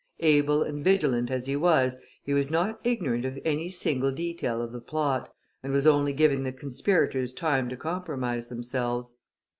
[0.21, 4.71] Able and vigilant as he was, he was not ignorant of any single detail of
[4.71, 5.31] the plot,
[5.61, 9.15] and was only giving the conspirators time to compromise themselves.